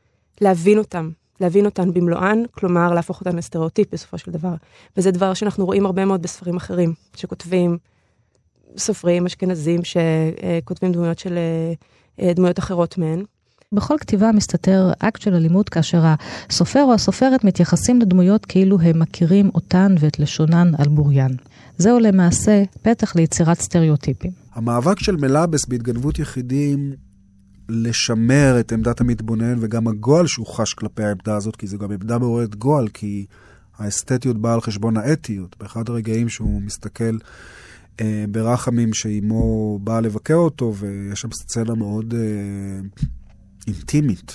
להבין 0.41 0.77
אותם, 0.77 1.09
להבין 1.39 1.65
אותן 1.65 1.93
במלואן, 1.93 2.43
כלומר 2.51 2.93
להפוך 2.93 3.19
אותן 3.19 3.35
לסטריאוטיפ 3.35 3.93
בסופו 3.93 4.17
של 4.17 4.31
דבר. 4.31 4.53
וזה 4.97 5.11
דבר 5.11 5.33
שאנחנו 5.33 5.65
רואים 5.65 5.85
הרבה 5.85 6.05
מאוד 6.05 6.21
בספרים 6.21 6.57
אחרים, 6.57 6.93
שכותבים 7.15 7.77
סופרים 8.77 9.25
אשכנזים 9.25 9.81
שכותבים 9.83 10.91
דמויות 10.91 11.19
של 11.19 11.37
אה, 12.19 12.33
דמויות 12.33 12.59
אחרות 12.59 12.97
מהן. 12.97 13.23
בכל 13.71 13.95
כתיבה 13.99 14.31
מסתתר 14.31 14.91
אקט 14.99 15.21
של 15.21 15.33
אלימות 15.33 15.69
כאשר 15.69 16.03
הסופר 16.49 16.83
או 16.83 16.93
הסופרת 16.93 17.43
מתייחסים 17.43 17.99
לדמויות 18.01 18.45
כאילו 18.45 18.79
הם 18.81 18.99
מכירים 18.99 19.49
אותן 19.55 19.95
ואת 19.99 20.19
לשונן 20.19 20.71
על 20.77 20.87
בוריין. 20.87 21.31
זהו 21.77 21.99
למעשה 21.99 22.63
פתח 22.81 23.15
ליצירת 23.15 23.59
סטריאוטיפים. 23.59 24.31
המאבק 24.53 24.99
של 24.99 25.15
מלאבס 25.15 25.65
בהתגנבות 25.65 26.19
יחידים 26.19 26.93
לשמר 27.69 28.60
את 28.60 28.72
עמדת 28.72 29.01
המתבונן 29.01 29.55
וגם 29.60 29.88
הגועל 29.88 30.27
שהוא 30.27 30.48
חש 30.48 30.74
כלפי 30.74 31.03
העמדה 31.03 31.36
הזאת, 31.36 31.55
כי 31.55 31.67
זו 31.67 31.77
גם 31.77 31.91
עמדה 31.91 32.17
מעוררת 32.17 32.55
גועל, 32.55 32.88
כי 32.88 33.25
האסתטיות 33.77 34.38
באה 34.38 34.53
על 34.53 34.62
חשבון 34.62 34.98
האתיות. 34.98 35.55
באחד 35.60 35.89
הרגעים 35.89 36.29
שהוא 36.29 36.62
מסתכל 36.62 37.17
אה, 38.01 38.25
ברחמים 38.31 38.93
שאימו 38.93 39.79
באה 39.84 40.01
לבקר 40.01 40.36
אותו, 40.36 40.74
ויש 40.75 41.22
שם 41.22 41.31
סצנה 41.31 41.75
מאוד 41.75 42.13
אה, 42.13 43.03
אינטימית. 43.67 44.34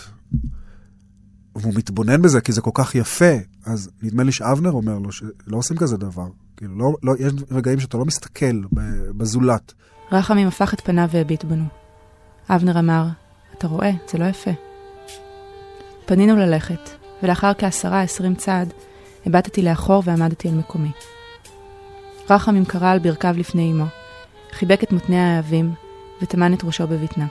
והוא 1.57 1.75
מתבונן 1.77 2.23
בזה 2.23 2.41
כי 2.41 2.53
זה 2.53 2.61
כל 2.61 2.71
כך 2.75 2.95
יפה, 2.95 3.35
אז 3.67 3.91
נדמה 4.03 4.23
לי 4.23 4.33
שאבנר 4.33 4.71
אומר 4.71 4.99
לו 4.99 5.13
שלא 5.13 5.57
עושים 5.57 5.77
כזה 5.77 5.97
דבר. 5.97 6.27
כאילו, 6.57 6.79
לא, 6.79 6.97
לא, 7.03 7.15
יש 7.19 7.33
רגעים 7.51 7.81
שאתה 7.81 7.99
לא 7.99 8.05
מסתכל 8.05 8.61
בזולת. 9.17 9.73
רחמים 10.13 10.49
הפך 10.49 10.75
את 10.75 10.81
פניו 10.81 11.09
והביט 11.13 11.45
בנו. 11.45 11.80
אבנר 12.49 12.79
אמר, 12.79 13.05
אתה 13.59 13.67
רואה, 13.67 13.91
זה 14.09 14.19
לא 14.19 14.25
יפה. 14.25 14.51
פנינו 16.07 16.37
ללכת, 16.37 16.91
ולאחר 17.23 17.53
כעשרה 17.59 18.03
עשרים 18.03 18.35
צעד, 18.35 18.73
הבטתי 19.27 19.63
לאחור 19.63 20.03
ועמדתי 20.07 20.49
על 20.49 20.55
מקומי. 20.55 20.91
רחמים 22.31 22.65
קרא 22.65 22.91
על 22.91 22.99
ברכיו 22.99 23.35
לפני 23.39 23.73
אמו, 23.73 23.85
חיבק 24.53 24.83
את 24.83 24.93
מותני 24.93 25.19
האהבים, 25.19 25.75
וטמן 26.23 26.55
את 26.55 26.65
ראשו 26.65 26.87
בבטנה. 26.87 27.27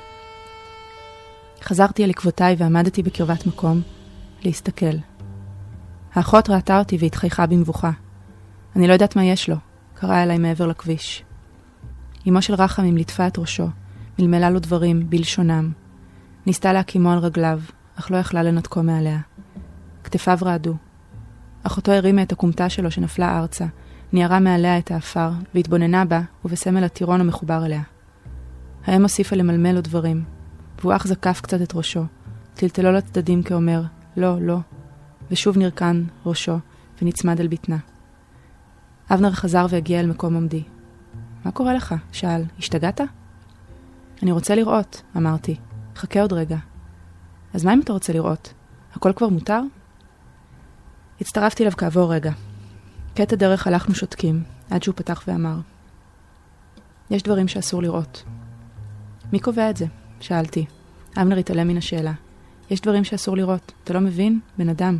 חזרתי 1.62 2.04
על 2.04 2.10
עקבותיי 2.10 2.56
ועמדתי 2.58 3.04
בקרבת 3.04 3.46
מקום, 3.46 3.82
להסתכל. 4.44 4.96
האחות 6.13 6.50
ראתה 6.50 6.80
אותי 6.80 6.98
והתחייכה 7.00 7.46
במבוכה. 7.46 7.92
אני 8.75 8.88
לא 8.88 8.94
יודעת 8.94 9.16
מה 9.16 9.25
יש 9.25 9.50
לו, 9.50 9.56
קרא 9.94 10.24
אליי 10.24 10.38
מעבר 10.38 10.68
לכביש. 10.68 11.24
אמו 12.28 12.42
של 12.42 12.54
רחמים 12.54 12.98
ליטפה 12.98 13.28
את 13.28 13.38
ראשו, 13.38 13.68
מלמלה 14.19 14.49
לו 14.49 14.59
דברים 14.59 15.09
בלשונם. 15.09 15.71
ניסתה 16.45 16.73
להקימו 16.73 17.11
על 17.11 17.19
רגליו, 17.19 17.59
אך 17.95 18.11
לא 18.11 18.17
יכלה 18.17 18.43
לנתקו 18.43 18.83
מעליה. 18.83 19.19
כתפיו 20.03 20.38
רעדו. 20.41 20.75
אחותו 21.63 21.91
הרימה 21.91 22.21
את 22.21 22.31
הכומתה 22.31 22.69
שלו 22.69 22.91
שנפלה 22.91 23.39
ארצה, 23.39 23.65
ניירה 24.13 24.39
מעליה 24.39 24.77
את 24.77 24.91
האפר, 24.91 25.29
והתבוננה 25.55 26.05
בה, 26.05 26.21
ובסמל 26.45 26.83
הטירון 26.83 27.21
המחובר 27.21 27.65
אליה. 27.65 27.81
האם 28.85 29.01
הוסיפה 29.01 29.35
למלמל 29.35 29.71
לו 29.71 29.81
דברים, 29.81 30.23
והוא 30.79 30.95
אך 30.95 31.07
זקף 31.07 31.41
קצת 31.41 31.61
את 31.61 31.75
ראשו, 31.75 32.03
טלטלו 32.53 32.91
לצדדים 32.91 33.43
כאומר, 33.43 33.81
לא, 34.17 34.41
לא, 34.41 34.57
ושוב 35.31 35.57
נרקן 35.57 36.03
ראשו, 36.25 36.57
ונצמד 37.01 37.39
אל 37.39 37.47
בטנה. 37.47 37.77
אבנר 39.13 39.31
חזר 39.31 39.65
והגיע 39.69 39.99
אל 39.99 40.05
מקום 40.05 40.33
עומדי. 40.33 40.63
מה 41.45 41.51
קורה 41.51 41.73
לך? 41.73 41.95
שאל. 42.11 42.43
השתגעת? 42.59 43.01
אני 44.23 44.31
רוצה 44.31 44.55
לראות, 44.55 45.01
אמרתי. 45.17 45.55
חכה 45.95 46.21
עוד 46.21 46.33
רגע. 46.33 46.57
אז 47.53 47.65
מה 47.65 47.73
אם 47.73 47.79
אתה 47.79 47.93
רוצה 47.93 48.13
לראות? 48.13 48.53
הכל 48.93 49.13
כבר 49.15 49.29
מותר? 49.29 49.61
הצטרפתי 51.21 51.63
אליו 51.63 51.73
כעבור 51.77 52.13
רגע. 52.13 52.31
קטע 53.15 53.35
דרך 53.35 53.67
הלכנו 53.67 53.95
שותקים, 53.95 54.43
עד 54.69 54.83
שהוא 54.83 54.95
פתח 54.95 55.23
ואמר. 55.27 55.55
יש 57.09 57.23
דברים 57.23 57.47
שאסור 57.47 57.81
לראות. 57.81 58.23
מי 59.31 59.39
קובע 59.39 59.69
את 59.69 59.77
זה? 59.77 59.85
שאלתי. 60.19 60.65
אבנר 61.17 61.38
התעלם 61.38 61.67
מן 61.67 61.77
השאלה. 61.77 62.13
יש 62.69 62.81
דברים 62.81 63.03
שאסור 63.03 63.38
לראות. 63.38 63.71
אתה 63.83 63.93
לא 63.93 63.99
מבין? 63.99 64.39
בן 64.57 64.69
אדם. 64.69 64.99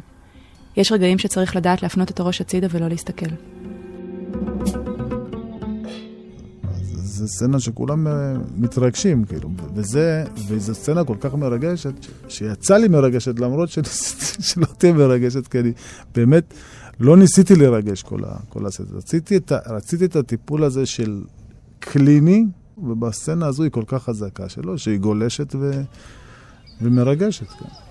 יש 0.78 0.92
רגעים 0.92 1.20
שצריך 1.20 1.56
לדעת 1.56 1.84
להפנות 1.84 2.12
את 2.12 2.20
הראש 2.20 2.42
הצידה 2.42 2.68
ולא 2.72 2.88
להסתכל. 2.88 3.30
זו 7.20 7.28
סצנה 7.28 7.60
שכולם 7.60 8.08
אה, 8.08 8.34
מתרגשים, 8.58 9.26
כאילו, 9.26 9.50
וזה, 9.76 10.24
וזו 10.48 10.76
סצנה 10.76 11.04
כל 11.04 11.16
כך 11.20 11.34
מרגשת, 11.34 11.94
שיצא 12.28 12.78
לי 12.78 12.88
מרגשת, 12.88 13.40
למרות 13.40 13.70
שניסיתי 13.70 14.44
שלא 14.50 14.66
תהיה 14.78 14.94
מרגשת, 14.94 15.48
כי 15.48 15.60
אני 15.60 15.72
באמת 16.16 16.54
לא 17.00 17.18
ניסיתי 17.18 17.56
לרגש 17.56 18.04
כל, 18.04 18.24
ה, 18.26 18.38
כל 18.50 18.66
הסצנה. 18.66 18.98
רציתי 18.98 19.38
את, 19.38 19.52
רציתי 19.68 20.06
את 20.06 20.16
הטיפול 20.16 20.64
הזה 20.64 20.86
של 20.86 21.24
קליני, 21.80 22.46
ובסצנה 22.78 23.48
הזו 23.48 23.64
היא 23.64 23.72
כל 23.72 23.84
כך 23.88 24.04
חזקה 24.04 24.50
שלו, 24.50 24.78
שהיא 24.78 24.98
גולשת 24.98 25.56
ו, 25.60 25.82
ומרגשת, 26.82 27.48
כן. 27.48 27.89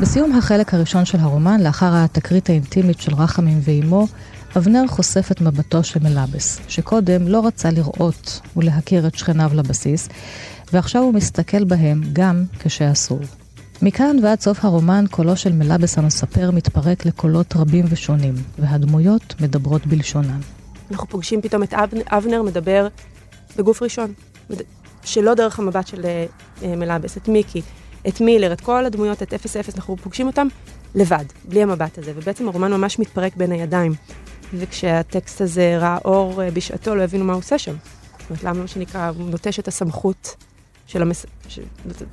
בסיום 0.00 0.32
החלק 0.38 0.74
הראשון 0.74 1.04
של 1.04 1.18
הרומן, 1.18 1.60
לאחר 1.60 1.90
התקרית 1.94 2.50
האינטימית 2.50 3.00
של 3.00 3.14
רחמים 3.14 3.60
ואימו, 3.62 4.06
אבנר 4.56 4.86
חושף 4.88 5.28
את 5.30 5.40
מבטו 5.40 5.84
של 5.84 6.00
מלאבס, 6.00 6.60
שקודם 6.68 7.28
לא 7.28 7.46
רצה 7.46 7.70
לראות 7.70 8.40
ולהכיר 8.56 9.06
את 9.06 9.14
שכניו 9.14 9.50
לבסיס, 9.54 10.08
ועכשיו 10.72 11.02
הוא 11.02 11.14
מסתכל 11.14 11.64
בהם 11.64 12.02
גם 12.12 12.44
כשאסור. 12.58 13.20
מכאן 13.82 14.16
ועד 14.22 14.40
סוף 14.40 14.64
הרומן, 14.64 15.04
קולו 15.10 15.36
של 15.36 15.52
מלאבס 15.52 15.98
המספר 15.98 16.50
מתפרק 16.50 17.06
לקולות 17.06 17.56
רבים 17.56 17.84
ושונים, 17.88 18.34
והדמויות 18.58 19.34
מדברות 19.40 19.86
בלשונן. 19.86 20.40
אנחנו 20.92 21.08
פוגשים 21.08 21.42
פתאום 21.42 21.62
את 21.62 21.74
אבנר 22.06 22.42
מדבר 22.42 22.88
בגוף 23.56 23.82
ראשון, 23.82 24.12
שלא 25.04 25.34
דרך 25.34 25.58
המבט 25.58 25.86
של 25.86 26.04
אה, 26.04 26.26
אה, 26.62 26.76
מלאבס, 26.76 27.16
את 27.16 27.28
מיקי, 27.28 27.62
את 28.08 28.20
מילר, 28.20 28.52
את 28.52 28.60
כל 28.60 28.86
הדמויות, 28.86 29.22
את 29.22 29.32
0-0, 29.32 29.36
אנחנו 29.74 29.96
פוגשים 29.96 30.26
אותם 30.26 30.46
לבד, 30.94 31.24
בלי 31.44 31.62
המבט 31.62 31.98
הזה, 31.98 32.12
ובעצם 32.16 32.48
הרומן 32.48 32.72
ממש 32.72 32.98
מתפרק 32.98 33.36
בין 33.36 33.52
הידיים. 33.52 33.92
וכשהטקסט 34.54 35.40
הזה 35.40 35.78
ראה 35.78 35.98
אור 36.04 36.42
אה, 36.42 36.50
בשעתו, 36.50 36.94
לא 36.94 37.02
הבינו 37.02 37.24
מה 37.24 37.32
הוא 37.32 37.38
עושה 37.38 37.58
שם. 37.58 37.74
זאת 38.18 38.30
אומרת, 38.30 38.44
למה 38.44 38.60
מה 38.60 38.66
שנקרא, 38.66 39.08
הוא 39.18 39.30
נוטש 39.30 39.58
את 39.58 39.68
הסמכות 39.68 40.36
של 40.86 41.02
המס... 41.02 41.26
ש... 41.48 41.58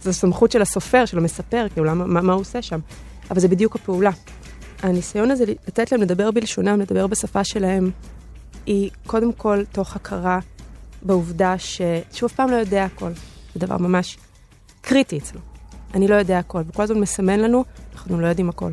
זו 0.02 0.14
סמכות 0.14 0.52
של 0.52 0.62
הסופר, 0.62 1.06
של 1.06 1.18
המספר, 1.18 1.66
כאילו, 1.74 1.86
למה, 1.86 2.06
מה, 2.06 2.22
מה 2.22 2.34
הוא 2.34 2.42
עושה 2.42 2.62
שם. 2.62 2.80
אבל 3.32 3.40
זה 3.40 3.48
בדיוק 3.48 3.76
הפעולה. 3.76 4.12
הניסיון 4.84 5.32
הזה 5.32 5.46
לתת 5.68 5.92
להם 5.92 6.02
לדבר 6.02 6.32
בלשונם, 6.32 6.82
לדבר 6.82 7.08
בשפה 7.08 7.44
שלהם, 7.44 7.92
היא 8.70 8.90
קודם 9.08 9.34
כל 9.34 9.64
תוך 9.72 9.96
הכרה 9.96 10.40
בעובדה 11.02 11.58
ש... 11.58 11.82
שהוא 12.12 12.28
אף 12.28 12.34
פעם 12.34 12.50
לא 12.50 12.56
יודע 12.56 12.86
הכל. 12.86 13.12
זה 13.54 13.60
דבר 13.60 13.78
ממש 13.78 14.18
קריטי 14.82 15.18
אצלו. 15.18 15.40
אני 15.94 16.08
לא 16.08 16.16
יודע 16.16 16.40
הכל, 16.40 16.62
וכל 16.68 16.84
הזמן 16.84 17.00
מסמן 17.00 17.40
לנו, 17.40 17.64
אנחנו 17.94 18.22
לא 18.22 18.28
יודעים 18.28 18.50
הכל. 18.50 18.72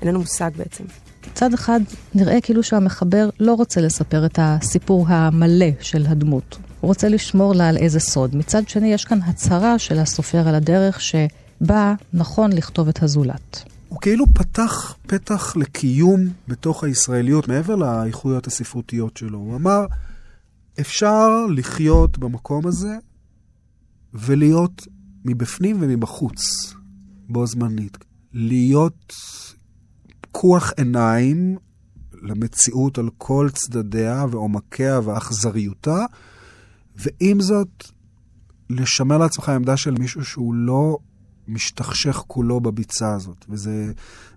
אין 0.00 0.08
לנו 0.08 0.18
מושג 0.18 0.50
בעצם. 0.56 0.84
מצד 1.30 1.54
אחד 1.54 1.80
נראה 2.14 2.40
כאילו 2.40 2.62
שהמחבר 2.62 3.28
לא 3.40 3.54
רוצה 3.54 3.80
לספר 3.80 4.26
את 4.26 4.38
הסיפור 4.42 5.06
המלא 5.08 5.70
של 5.80 6.06
הדמות. 6.08 6.58
הוא 6.80 6.88
רוצה 6.88 7.08
לשמור 7.08 7.54
לה 7.54 7.68
על 7.68 7.76
איזה 7.76 8.00
סוד. 8.00 8.36
מצד 8.36 8.68
שני, 8.68 8.92
יש 8.92 9.04
כאן 9.04 9.22
הצהרה 9.22 9.78
של 9.78 9.98
הסופר 9.98 10.48
על 10.48 10.54
הדרך 10.54 11.00
שבה 11.00 11.94
נכון 12.12 12.52
לכתוב 12.52 12.88
את 12.88 13.02
הזולת. 13.02 13.73
הוא 13.94 14.00
כאילו 14.00 14.26
פתח 14.34 14.96
פתח 15.06 15.56
לקיום 15.56 16.20
בתוך 16.48 16.84
הישראליות, 16.84 17.48
מעבר 17.48 17.76
לאיכויות 17.76 18.46
הספרותיות 18.46 19.16
שלו. 19.16 19.38
הוא 19.38 19.56
אמר, 19.56 19.86
אפשר 20.80 21.46
לחיות 21.46 22.18
במקום 22.18 22.66
הזה 22.66 22.96
ולהיות 24.14 24.86
מבפנים 25.24 25.76
ומבחוץ, 25.80 26.40
בו 27.28 27.46
זמנית. 27.46 27.98
להיות 28.32 29.12
פקוח 30.20 30.72
עיניים 30.76 31.56
למציאות 32.22 32.98
על 32.98 33.08
כל 33.18 33.48
צדדיה 33.52 34.24
ועומקיה 34.30 35.00
ואכזריותה, 35.04 36.04
ועם 36.96 37.40
זאת, 37.40 37.84
לשמר 38.70 39.18
לעצמך 39.18 39.48
עמדה 39.48 39.76
של 39.76 39.94
מישהו 39.98 40.24
שהוא 40.24 40.54
לא 40.54 40.98
משתכשך 41.48 42.22
כולו 42.26 42.60
בביצה 42.60 43.14
הזאת. 43.14 43.44
וזה 43.48 43.92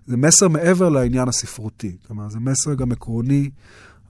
מסר 0.08 0.48
מעבר 0.48 0.88
לעניין 0.88 1.28
הספרותי. 1.28 1.96
כלומר, 2.06 2.30
זה 2.30 2.40
מסר 2.40 2.74
גם 2.74 2.92
עקרוני 2.92 3.50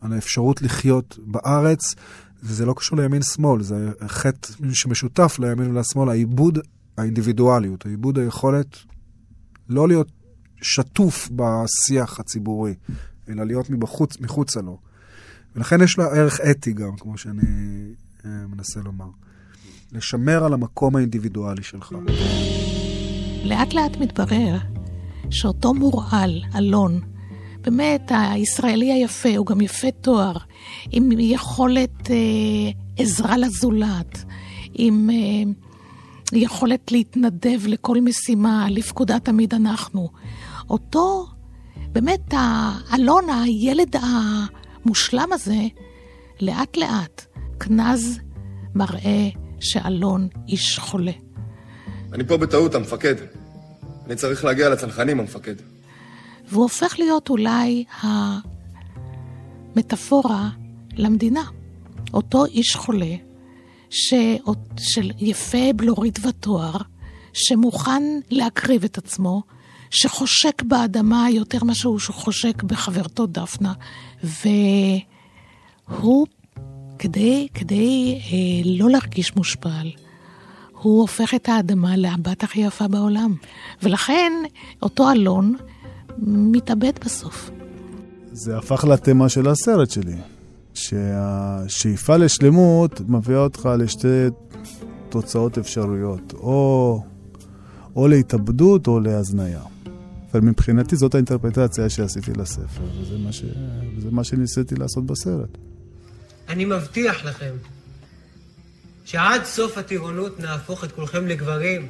על 0.00 0.12
האפשרות 0.12 0.62
לחיות 0.62 1.18
בארץ, 1.26 1.94
וזה 2.42 2.66
לא 2.66 2.74
קשור 2.76 2.98
לימין-שמאל, 2.98 3.62
זה 3.62 3.90
חטא 4.06 4.48
שמשותף 4.72 5.36
לימין 5.38 5.70
ולשמאל, 5.70 6.08
העיבוד 6.08 6.58
האינדיבידואליות, 6.96 7.86
העיבוד 7.86 8.18
היכולת 8.18 8.76
לא 9.68 9.88
להיות 9.88 10.08
שטוף 10.62 11.28
בשיח 11.36 12.20
הציבורי, 12.20 12.74
אלא 13.28 13.44
להיות 13.44 13.70
מבחוץ, 13.70 14.20
מחוצה 14.20 14.60
לו. 14.60 14.78
ולכן 15.56 15.82
יש 15.82 15.98
לה 15.98 16.04
ערך 16.04 16.40
אתי 16.40 16.72
גם, 16.72 16.96
כמו 16.96 17.18
שאני 17.18 17.42
אה, 18.24 18.46
מנסה 18.46 18.80
לומר. 18.80 19.08
לשמר 19.92 20.44
על 20.44 20.54
המקום 20.54 20.96
האינדיבידואלי 20.96 21.62
שלך. 21.62 21.92
לאט 23.44 23.74
לאט 23.74 23.96
מתברר 23.96 24.56
שאותו 25.30 25.74
מורעל, 25.74 26.42
אלון, 26.56 27.00
באמת 27.60 28.12
הישראלי 28.14 28.92
היפה, 28.92 29.36
הוא 29.36 29.46
גם 29.46 29.60
יפה 29.60 29.90
תואר, 29.90 30.36
עם 30.90 31.10
יכולת 31.18 32.10
אה, 32.10 32.16
עזרה 32.96 33.36
לזולת, 33.36 34.24
עם 34.74 35.10
אה, 35.10 35.50
יכולת 36.32 36.92
להתנדב 36.92 37.66
לכל 37.66 38.00
משימה, 38.00 38.66
לפקודה 38.70 39.18
תמיד 39.18 39.54
אנחנו. 39.54 40.08
אותו, 40.70 41.26
באמת, 41.76 42.34
האלון, 42.36 43.24
הילד 43.30 43.96
המושלם 44.02 45.28
הזה, 45.32 45.60
לאט 46.40 46.76
לאט, 46.76 47.26
כנז 47.60 48.18
מראה 48.74 49.28
שאלון 49.60 50.28
איש 50.48 50.78
חולה. 50.78 51.12
אני 52.12 52.24
פה 52.24 52.36
בטעות, 52.36 52.74
המפקד. 52.74 53.14
אני 54.06 54.16
צריך 54.16 54.44
להגיע 54.44 54.68
לצנחנים, 54.68 55.20
המפקד. 55.20 55.54
והוא 56.48 56.62
הופך 56.62 56.98
להיות 56.98 57.30
אולי 57.30 57.84
המטאפורה 59.74 60.48
למדינה. 60.96 61.44
אותו 62.14 62.44
איש 62.44 62.76
חולה, 62.76 63.14
ש... 63.90 64.14
של 64.78 65.10
יפה 65.18 65.72
בלורית 65.76 66.18
ותואר, 66.26 66.76
שמוכן 67.32 68.02
להקריב 68.30 68.84
את 68.84 68.98
עצמו, 68.98 69.42
שחושק 69.90 70.62
באדמה 70.62 71.30
יותר 71.30 71.64
ממה 71.64 71.74
שהוא 71.74 72.00
חושק 72.08 72.62
בחברתו 72.62 73.26
דפנה, 73.26 73.72
והוא, 74.22 76.26
כדי, 76.98 77.48
כדי 77.54 78.20
אה, 78.32 78.62
לא 78.64 78.90
להרגיש 78.90 79.36
מושפל, 79.36 79.90
הוא 80.82 81.00
הופך 81.00 81.34
את 81.34 81.48
האדמה 81.48 81.96
להבת 81.96 82.42
הכי 82.42 82.60
יפה 82.60 82.88
בעולם. 82.88 83.34
ולכן 83.82 84.32
אותו 84.82 85.10
אלון 85.10 85.54
מתאבד 86.26 86.92
בסוף. 87.04 87.50
זה 88.32 88.58
הפך 88.58 88.84
לתמה 88.84 89.28
של 89.28 89.48
הסרט 89.48 89.90
שלי. 89.90 90.16
שהשאיפה 90.78 92.16
לשלמות 92.16 93.00
מביאה 93.08 93.38
אותך 93.38 93.68
לשתי 93.78 94.26
תוצאות 95.08 95.58
אפשריות, 95.58 96.32
או, 96.32 97.02
או 97.96 98.08
להתאבדות 98.08 98.86
או 98.86 99.00
להזניה. 99.00 99.62
אבל 100.32 100.40
מבחינתי 100.40 100.96
זאת 100.96 101.14
האינטרפטציה 101.14 101.88
שעשיתי 101.88 102.32
לספר, 102.32 102.82
וזה 103.00 103.18
מה, 103.18 103.32
ש... 103.32 103.44
וזה 103.96 104.10
מה 104.10 104.24
שניסיתי 104.24 104.74
לעשות 104.74 105.06
בסרט. 105.06 105.58
אני 106.48 106.64
מבטיח 106.64 107.24
לכם 107.24 107.54
שעד 109.10 109.44
סוף 109.44 109.78
הטירונות 109.78 110.40
נהפוך 110.40 110.84
את 110.84 110.92
כולכם 110.92 111.26
לגברים. 111.26 111.86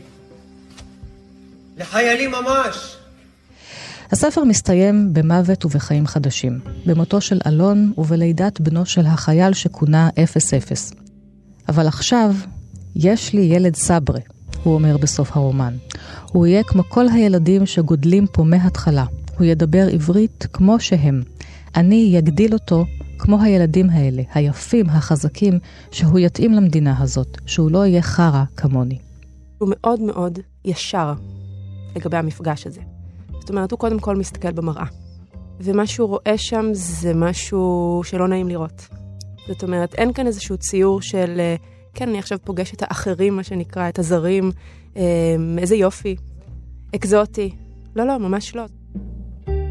לחיילים 1.77 2.31
ממש. 2.31 2.97
הספר 4.13 4.45
מסתיים 4.45 5.13
במוות 5.13 5.65
ובחיים 5.65 6.07
חדשים, 6.07 6.61
במותו 6.87 7.21
של 7.21 7.39
אלון 7.47 7.93
ובלידת 7.99 8.61
בנו 8.61 8.87
של 8.87 9.07
החייל 9.07 9.53
שכונה 9.53 10.09
00. 10.37 10.97
אבל 11.69 11.87
עכשיו 11.87 12.35
יש 12.97 13.33
לי 13.33 13.41
ילד 13.41 13.77
סברה, 13.77 14.21
הוא 14.63 14.75
אומר 14.75 14.97
בסוף 14.97 15.37
הרומן. 15.37 15.75
הוא 16.33 16.47
יהיה 16.47 16.63
כמו 16.63 16.83
כל 16.89 17.09
הילדים 17.09 17.67
שגודלים 17.67 18.27
פה 18.33 18.43
מההתחלה. 18.43 19.05
הוא 19.39 19.47
ידבר 19.47 19.87
עברית 19.93 20.47
כמו 20.53 20.81
שהם. 20.81 21.23
אני 21.77 22.11
יגדיל 22.13 22.53
אותו 22.53 22.85
כמו 23.19 23.43
הילדים 23.43 23.91
האלה, 23.91 24.23
היפים, 24.35 24.87
החזקים, 24.91 25.59
שהוא 25.91 26.19
יתאים 26.19 26.53
למדינה 26.53 27.03
הזאת, 27.03 27.39
שהוא 27.47 27.71
לא 27.71 27.87
יהיה 27.87 28.03
חרא 28.03 28.45
כמוני. 28.57 28.99
הוא 29.59 29.69
מאוד 29.73 30.01
מאוד 30.01 30.39
ישר 30.65 31.13
לגבי 31.97 32.17
המפגש 32.17 32.67
הזה. 32.67 32.81
זאת 33.41 33.51
אומרת, 33.51 33.71
הוא 33.71 33.79
קודם 33.79 33.99
כל 33.99 34.17
מסתכל 34.17 34.53
במראה. 34.53 34.85
ומה 35.61 35.87
שהוא 35.87 36.09
רואה 36.09 36.39
שם 36.39 36.67
זה 36.73 37.15
משהו 37.15 38.01
שלא 38.05 38.29
נעים 38.29 38.49
לראות. 38.49 38.89
זאת 39.49 39.63
אומרת, 39.63 39.95
אין 39.95 40.13
כאן 40.13 40.27
איזשהו 40.27 40.57
ציור 40.57 41.03
של, 41.03 41.37
אה, 41.39 41.57
כן, 41.95 42.09
אני 42.09 42.19
עכשיו 42.19 42.39
פוגש 42.45 42.75
את 42.75 42.83
האחרים, 42.83 43.37
מה 43.37 43.43
שנקרא, 43.43 43.89
את 43.89 43.99
הזרים, 43.99 44.51
אה, 44.97 45.37
איזה 45.59 45.77
יופי, 45.77 46.17
אקזוטי. 46.95 47.51
לא, 47.97 48.07
לא, 48.07 48.19
ממש 48.19 48.57
לא. 48.57 48.65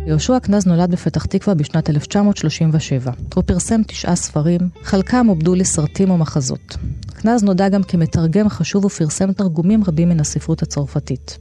יהושע 0.07 0.39
קנז 0.39 0.65
נולד 0.67 0.91
בפתח 0.91 1.25
תקווה 1.25 1.55
בשנת 1.55 1.89
1937. 1.89 3.11
הוא 3.35 3.43
פרסם 3.43 3.83
תשעה 3.83 4.15
ספרים, 4.15 4.59
חלקם 4.83 5.27
עובדו 5.27 5.55
לסרטים 5.55 6.11
ומחזות. 6.11 6.77
קנז 7.07 7.43
נודע 7.43 7.69
גם 7.69 7.83
כמתרגם 7.83 8.49
חשוב 8.49 8.85
ופרסם 8.85 9.31
תרגומים 9.31 9.83
רבים 9.83 10.09
מן 10.09 10.19
הספרות 10.19 10.61
הצרפתית. 10.61 11.37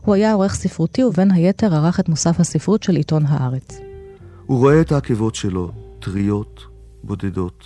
הוא 0.00 0.14
היה 0.14 0.32
עורך 0.32 0.54
ספרותי 0.54 1.04
ובין 1.04 1.30
היתר 1.30 1.74
ערך 1.74 2.00
את 2.00 2.08
מוסף 2.08 2.40
הספרות 2.40 2.82
של 2.82 2.96
עיתון 2.96 3.26
הארץ. 3.26 3.78
הוא 4.46 4.58
רואה 4.58 4.80
את 4.80 4.92
העקבות 4.92 5.34
שלו, 5.34 5.72
טריות, 5.98 6.60
בודדות. 7.04 7.64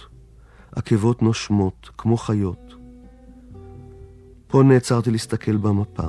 עקבות 0.72 1.22
נושמות, 1.22 1.90
כמו 1.98 2.16
חיות. 2.16 2.74
פה 4.46 4.62
נעצרתי 4.62 5.10
להסתכל 5.10 5.56
במפה. 5.56 6.08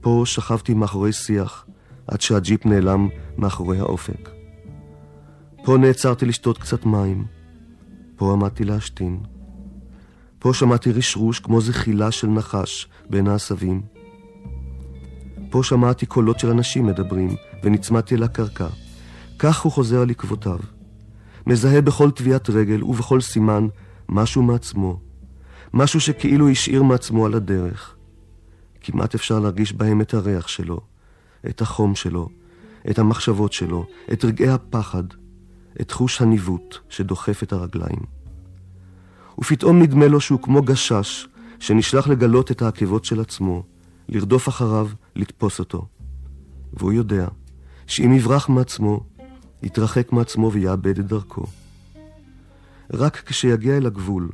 פה 0.00 0.22
שכבתי 0.26 0.74
מאחורי 0.74 1.12
שיח, 1.12 1.66
עד 2.06 2.20
שהג'יפ 2.20 2.66
נעלם 2.66 3.08
מאחורי 3.38 3.78
האופק. 3.78 4.30
פה 5.64 5.76
נעצרתי 5.76 6.26
לשתות 6.26 6.58
קצת 6.58 6.86
מים. 6.86 7.24
פה 8.16 8.32
עמדתי 8.32 8.64
להשתין. 8.64 9.20
פה 10.38 10.54
שמעתי 10.54 10.92
רשרוש 10.92 11.40
כמו 11.40 11.60
זחילה 11.60 12.10
של 12.10 12.26
נחש 12.26 12.88
בין 13.10 13.26
העשבים. 13.26 13.82
פה 15.50 15.62
שמעתי 15.62 16.06
קולות 16.06 16.38
של 16.38 16.50
אנשים 16.50 16.86
מדברים, 16.86 17.30
ונצמדתי 17.62 18.16
לקרקע. 18.16 18.68
כך 19.38 19.60
הוא 19.60 19.72
חוזר 19.72 20.00
על 20.00 20.10
עקבותיו. 20.10 20.58
מזהה 21.46 21.80
בכל 21.80 22.10
טביעת 22.10 22.50
רגל 22.50 22.84
ובכל 22.84 23.20
סימן 23.20 23.66
משהו 24.08 24.42
מעצמו. 24.42 25.00
משהו 25.74 26.00
שכאילו 26.00 26.48
השאיר 26.48 26.82
מעצמו 26.82 27.26
על 27.26 27.34
הדרך. 27.34 27.96
כמעט 28.80 29.14
אפשר 29.14 29.38
להרגיש 29.38 29.72
בהם 29.72 30.00
את 30.00 30.14
הריח 30.14 30.48
שלו, 30.48 30.80
את 31.48 31.60
החום 31.60 31.94
שלו, 31.94 32.28
את 32.90 32.98
המחשבות 32.98 33.52
שלו, 33.52 33.86
את 34.12 34.24
רגעי 34.24 34.48
הפחד, 34.48 35.04
את 35.80 35.90
חוש 35.90 36.20
הניווט 36.20 36.76
שדוחף 36.88 37.42
את 37.42 37.52
הרגליים. 37.52 38.00
ופתאום 39.38 39.82
נדמה 39.82 40.06
לו 40.06 40.20
שהוא 40.20 40.42
כמו 40.42 40.62
גשש 40.62 41.28
שנשלח 41.60 42.08
לגלות 42.08 42.50
את 42.50 42.62
העקבות 42.62 43.04
של 43.04 43.20
עצמו, 43.20 43.62
לרדוף 44.08 44.48
אחריו, 44.48 44.88
לתפוס 45.16 45.58
אותו. 45.58 45.86
והוא 46.72 46.92
יודע 46.92 47.28
שאם 47.86 48.12
יברח 48.12 48.48
מעצמו, 48.48 49.00
יתרחק 49.62 50.12
מעצמו 50.12 50.52
ויאבד 50.52 50.98
את 50.98 51.06
דרכו. 51.06 51.44
רק 52.92 53.22
כשיגיע 53.26 53.76
אל 53.76 53.86
הגבול 53.86 54.28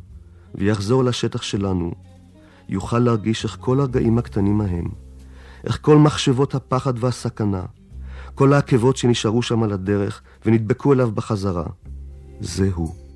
ויחזור 0.55 1.05
לשטח 1.05 1.43
שלנו, 1.43 1.93
יוכל 2.69 2.99
להרגיש 2.99 3.45
איך 3.45 3.57
כל 3.61 3.81
הרגעים 3.81 4.19
הקטנים 4.19 4.61
ההם, 4.61 4.89
איך 5.65 5.79
כל 5.81 5.99
מחשבות 5.99 6.55
הפחד 6.55 7.05
והסכנה, 7.05 7.63
כל 8.35 8.53
העקבות 8.53 8.97
שנשארו 8.97 9.43
שם 9.43 9.63
על 9.63 9.73
הדרך 9.73 10.23
ונדבקו 10.47 10.93
אליו 10.93 11.11
בחזרה, 11.11 11.67
זה 12.41 12.71
הוא. 12.75 13.10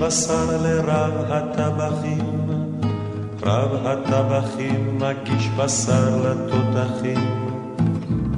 בשר 0.00 0.58
לרב 0.62 1.12
הטבחים, 1.28 2.50
רב 3.42 3.86
הטבחים 3.86 4.98
מגיש 4.98 5.48
בשר 5.48 6.22
לתותחים. 6.22 7.46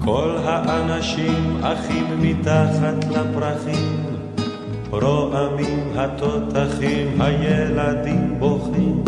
כל 0.04 0.36
האנשים 0.44 1.60
אחים 1.62 2.04
מתחת 2.22 3.04
לפרחים, 3.10 4.06
רועמים 4.90 5.92
התותחים, 5.96 7.20
הילדים 7.20 8.34
בוכים. 8.38 9.04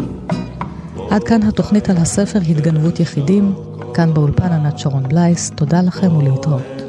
עד 1.10 1.24
כאן 1.24 1.42
התוכנית 1.42 1.90
על 1.90 1.96
הספר 1.96 2.38
התגנבות 2.48 3.00
יחידים, 3.00 3.54
כאן 3.94 4.14
באולפן 4.14 4.52
ענת 4.52 4.78
שרון 4.78 5.02
בלייס, 5.02 5.50
תודה 5.50 5.80
לכם 5.82 6.16
ולהתראות. 6.16 6.79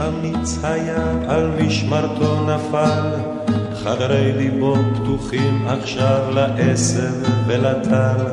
אמיץ 0.00 0.58
היה, 0.62 1.12
על 1.28 1.50
משמרתו 1.60 2.46
נפל. 2.46 3.10
חדרי 3.84 4.32
ליבו 4.32 4.76
פתוחים 4.94 5.66
עכשיו 5.68 6.30
לעשב 6.34 7.12
ולטל. 7.46 8.24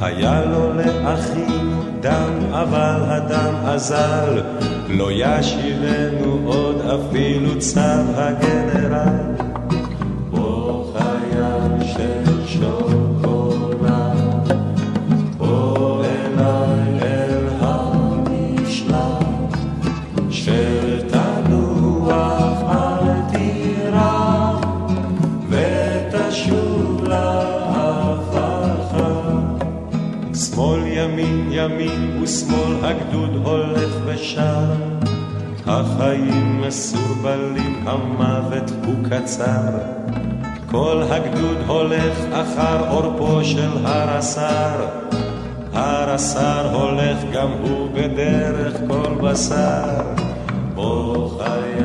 היה 0.00 0.44
לו 0.44 0.72
לאחים 0.72 1.82
דם, 2.00 2.32
אבל 2.52 3.00
הדם 3.06 3.54
אזל. 3.64 4.42
לא 4.88 5.08
ישיבנו 5.12 6.40
עוד 6.44 6.80
אפילו 6.80 7.58
צו 7.58 7.80
הגנרל. 8.14 9.59
הגדוד 32.90 33.46
הולך 33.46 33.92
ושר. 34.04 34.72
החיים 35.66 36.60
מסורבלים, 36.60 37.84
המוות 37.88 38.70
הוא 38.86 38.94
קצר. 39.10 39.70
כל 40.70 41.02
הגדוד 41.10 41.56
הולך 41.66 42.18
אחר 42.32 42.88
עורפו 42.88 43.44
של 43.44 43.86
הר 43.86 44.16
הסר. 44.16 44.86
הר 45.72 46.10
הסר 46.10 46.74
הולך 46.74 47.18
גם 47.32 47.50
הוא 47.62 47.88
בדרך 47.94 48.76
כל 48.88 49.14
בשר. 49.22 50.00
בוא 50.74 51.28
חיה 51.38 51.79